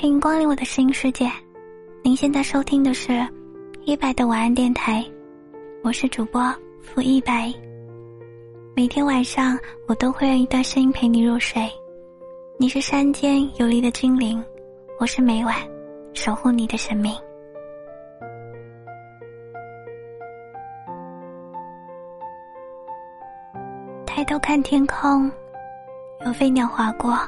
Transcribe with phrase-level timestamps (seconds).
[0.00, 1.30] 欢迎光临我的声音世界。
[2.02, 3.22] 您现在收听的是
[3.84, 5.04] 一百的晚安电台，
[5.84, 6.42] 我是主播
[6.80, 7.52] 付一百。
[8.74, 11.70] 每天晚上我都会用一段声音陪你入睡。
[12.56, 14.42] 你是山间游离的精灵，
[14.98, 15.54] 我是每晚
[16.14, 17.14] 守护你的神明。
[24.06, 25.30] 抬头看天空，
[26.24, 27.18] 有飞鸟划过。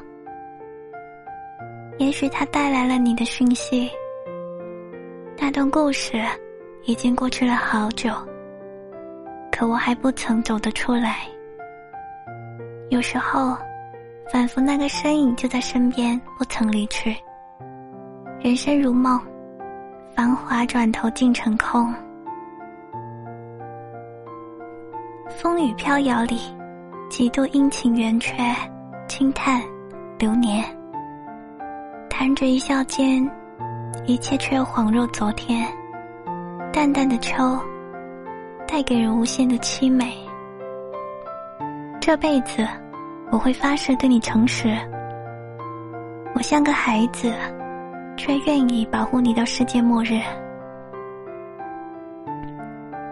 [1.99, 3.91] 也许它带来了你的讯息。
[5.39, 6.23] 那段故事
[6.85, 8.11] 已经过去了好久，
[9.51, 11.19] 可我还不曾走得出来。
[12.91, 13.57] 有时候，
[14.31, 17.17] 仿佛那个身影就在身边，不曾离去。
[18.41, 19.21] 人生如梦，
[20.15, 21.95] 繁华转头尽成空。
[25.29, 26.39] 风雨飘摇里，
[27.09, 28.35] 几度阴晴圆缺，
[29.09, 29.63] 轻叹
[30.19, 30.65] 流年。
[32.23, 33.29] 弹着一笑间，
[34.07, 35.67] 一切却又恍若昨天。
[36.73, 37.59] 淡淡的秋，
[38.65, 40.17] 带给人无限的凄美。
[42.01, 42.65] 这辈子，
[43.33, 44.79] 我会发誓对你诚实。
[46.37, 47.33] 我像个孩子，
[48.17, 50.21] 却愿意保护你到世界末日。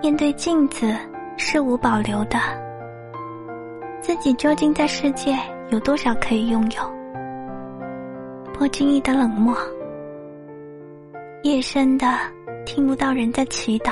[0.00, 0.94] 面对镜子，
[1.36, 2.38] 是无保留的。
[4.00, 5.36] 自己究竟在世界
[5.70, 6.99] 有多少可以拥有？
[8.60, 9.56] 不经意的冷漠，
[11.44, 12.06] 夜深的
[12.66, 13.90] 听不到人在祈祷，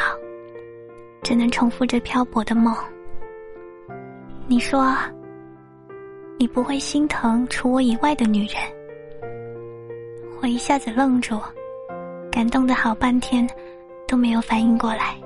[1.23, 2.77] 只能重复着漂泊的梦。
[4.47, 4.95] 你说，
[6.37, 8.57] 你不会心疼除我以外的女人，
[10.43, 11.41] 我一下子愣住，
[12.31, 13.49] 感动的好半天
[14.07, 15.17] 都没有反应过来。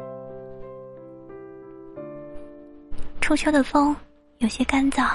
[3.21, 3.97] 初秋的风
[4.39, 5.11] 有些干燥。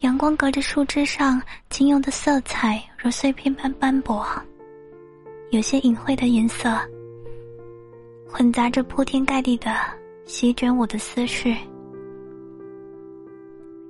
[0.00, 4.24] 阳光隔着树枝上仅有的色彩，如碎片般斑驳。
[5.50, 6.70] 有些隐晦的颜色，
[8.28, 9.74] 混杂着铺天盖地的
[10.24, 11.56] 席卷我的思绪。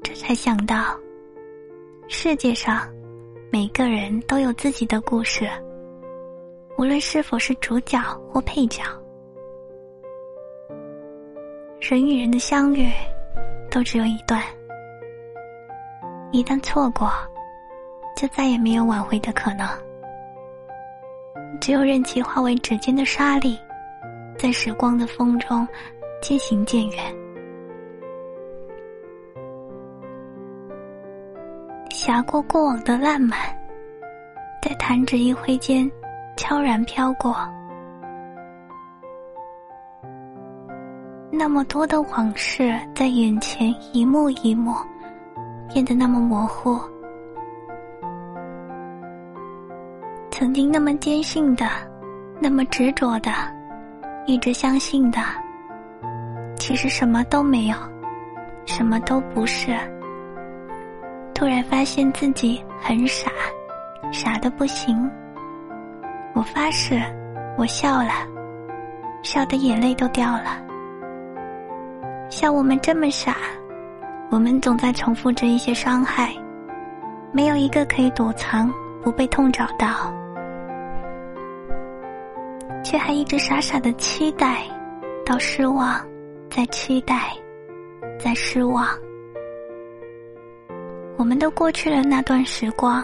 [0.03, 0.99] 这才想到，
[2.09, 2.89] 世界上
[3.53, 5.47] 每个人都有自己的故事，
[6.79, 8.01] 无论是否是主角
[8.33, 8.83] 或配角。
[11.83, 12.89] 人与人的相遇，
[13.71, 14.43] 都只有一段。
[16.31, 17.11] 一旦错过，
[18.17, 19.67] 就再也没有挽回的可能。
[21.61, 23.59] 只有任其化为指尖的沙粒，
[24.39, 25.67] 在时光的风中
[26.21, 27.05] 渐行渐远。
[31.91, 33.39] 侠过过往的烂漫，
[34.63, 35.91] 在弹指一挥间
[36.37, 37.35] 悄然飘过。
[41.31, 44.75] 那么多的往事在眼前一幕一幕。
[45.73, 46.81] 变得那么模糊，
[50.31, 51.67] 曾经那么坚信的，
[52.41, 53.31] 那么执着的，
[54.27, 55.21] 一直相信的，
[56.57, 57.77] 其实什么都没有，
[58.65, 59.77] 什么都不是。
[61.35, 63.31] 突然发现自己很傻，
[64.11, 65.09] 傻的不行。
[66.35, 67.01] 我发誓，
[67.57, 68.13] 我笑了，
[69.23, 70.61] 笑的眼泪都掉了，
[72.31, 73.37] 像我们这么傻。
[74.31, 76.35] 我们总在重复着一些伤害，
[77.33, 78.71] 没有一个可以躲藏
[79.03, 80.13] 不被痛找到，
[82.85, 84.65] 却还一直傻傻的期待，
[85.25, 85.99] 到失望，
[86.51, 87.33] 再期待，
[88.19, 88.87] 再失望。
[91.17, 93.03] 我们都过去了那段时光，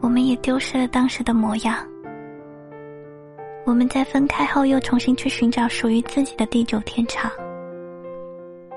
[0.00, 1.76] 我们也丢失了当时的模样。
[3.64, 7.30] 我们在分开后又重新去寻找属于自己的地久天长，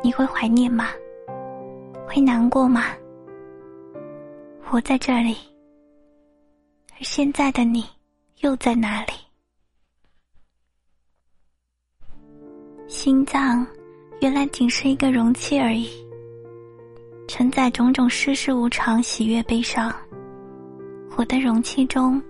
[0.01, 0.87] 你会怀念吗？
[2.13, 2.96] 会难过吗？
[4.69, 5.35] 我在这里，
[6.91, 7.84] 而现在的你
[8.41, 9.13] 又在哪里？
[12.88, 13.66] 心脏
[14.22, 15.90] 原来仅是一个容器而已，
[17.28, 19.92] 承载种种世事无常、喜悦悲伤。
[21.16, 22.21] 我的容器中，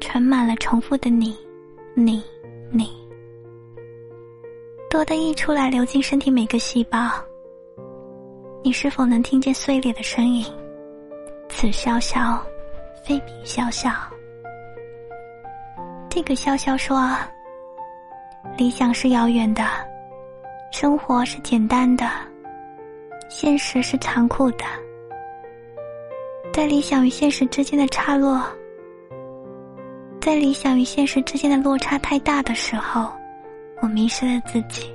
[0.00, 1.36] 盛满了重复的你、
[1.92, 2.24] 你、
[2.70, 2.90] 你，
[4.88, 7.10] 多的溢出来，流进身体每个细胞。
[8.64, 10.46] 你是否能听见碎裂的声音？
[11.48, 12.40] 此萧萧，
[13.04, 13.90] 非彼萧萧。
[16.08, 17.10] 这个萧萧说
[18.56, 19.64] ：“理想是遥远的，
[20.70, 22.08] 生活是简单的，
[23.28, 24.64] 现实是残酷的。
[26.52, 28.40] 在理想与现实之间的差落，
[30.20, 33.12] 在理想与现实之间的落差太大的时候，
[33.80, 34.88] 我迷失了自己。”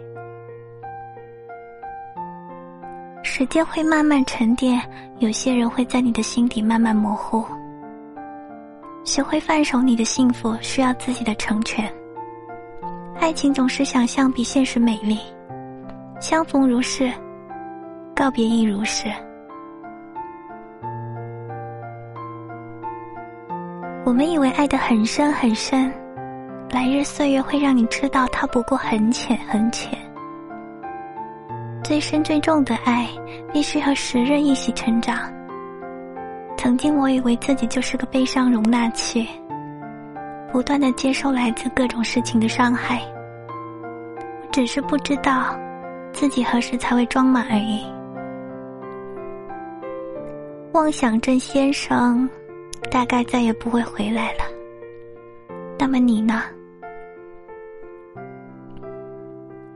[3.38, 4.81] 时间会慢慢沉淀，
[5.19, 7.45] 有些人会在你的心底慢慢模糊。
[9.04, 11.88] 学会放手，你的幸福需要自己的成全。
[13.19, 15.19] 爱情总是想象比现实美丽，
[16.19, 17.13] 相逢如是，
[18.16, 19.07] 告别亦如是。
[24.04, 25.94] 我们以为爱得很深很深，
[26.72, 29.95] 来日岁月会让你知道，它不过很浅很浅。
[31.88, 33.07] 最深最重的爱，
[33.54, 35.34] 必须和时日一起成长。
[36.57, 39.25] 曾经我以为自己就是个悲伤容纳器，
[40.51, 43.01] 不断的接受来自各种事情的伤害。
[44.19, 45.57] 我只是不知道，
[46.12, 47.86] 自己何时才会装满而已。
[50.74, 52.30] 妄想症先生，
[52.92, 54.44] 大概再也不会回来了。
[55.80, 56.44] 那么你呢？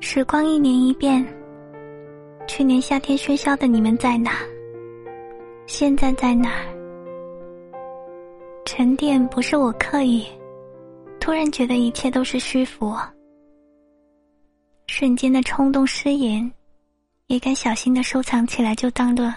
[0.02, 1.25] 时光一年一变。
[2.53, 4.33] 去年夏天喧嚣的你们在哪？
[5.68, 6.68] 现在在哪儿？
[8.65, 10.25] 沉淀不是我刻意，
[11.18, 12.94] 突然觉得一切都是虚浮。
[14.88, 16.51] 瞬间的冲动失言，
[17.27, 19.33] 也该小心的收藏起来，就当做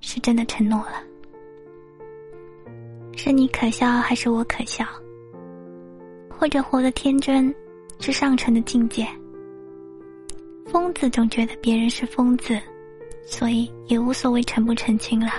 [0.00, 0.94] 是真的承诺了。
[3.16, 4.84] 是你可笑，还是我可笑？
[6.28, 7.54] 或者活得天真，
[8.00, 9.06] 是上乘的境界？
[10.70, 12.60] 疯子总觉得别人是疯子，
[13.24, 15.32] 所以也无所谓澄不澄清了。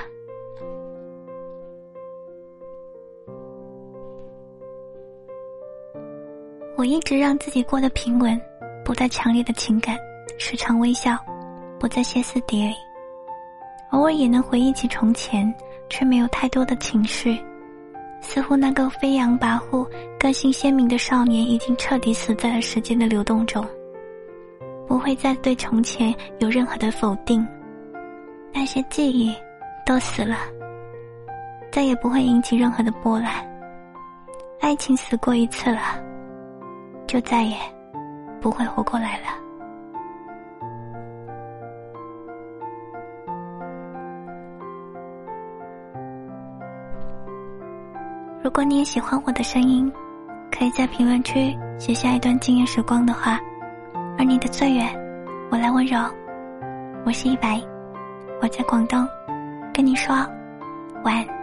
[6.76, 8.40] 我一直让自己过得平稳，
[8.84, 9.98] 不带强烈的情感，
[10.40, 11.16] 时常微笑，
[11.78, 12.74] 不再歇斯底里，
[13.92, 15.54] 偶尔也能回忆起从前，
[15.90, 17.38] 却没有太多的情绪，
[18.22, 19.86] 似乎那个飞扬跋扈、
[20.18, 23.64] 个性鲜明的少年已经彻底死在了时间的流动中。
[24.90, 27.48] 不会再对从前有任何的否定，
[28.52, 29.32] 那些记忆
[29.86, 30.36] 都死了，
[31.72, 33.32] 再也不会引起任何的波澜。
[34.60, 35.80] 爱情死过一次了，
[37.06, 37.56] 就再也
[38.42, 39.28] 不会活过来了。
[48.42, 49.92] 如果你也喜欢我的声音，
[50.52, 53.40] 可以在评论区写下一段惊艳时光的话。
[54.20, 54.86] 而你的最远，
[55.50, 55.98] 我来温柔。
[57.06, 57.58] 我是一白，
[58.42, 59.08] 我在广东，
[59.74, 60.14] 跟你说
[61.06, 61.39] 晚安。